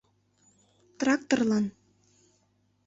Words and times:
—Тракторлан. 0.99 1.65